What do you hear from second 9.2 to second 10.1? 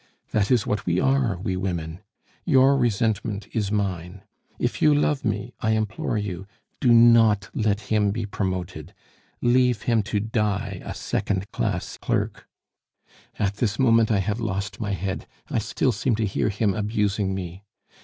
leave him